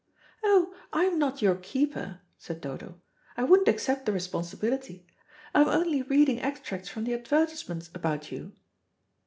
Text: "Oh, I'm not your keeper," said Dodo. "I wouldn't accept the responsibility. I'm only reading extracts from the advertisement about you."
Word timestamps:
"Oh, 0.43 0.73
I'm 0.91 1.19
not 1.19 1.43
your 1.43 1.53
keeper," 1.53 2.21
said 2.39 2.59
Dodo. 2.59 2.99
"I 3.37 3.43
wouldn't 3.43 3.67
accept 3.67 4.07
the 4.07 4.11
responsibility. 4.11 5.05
I'm 5.53 5.69
only 5.69 6.01
reading 6.01 6.41
extracts 6.41 6.89
from 6.89 7.03
the 7.03 7.13
advertisement 7.13 7.87
about 7.93 8.31
you." 8.31 8.51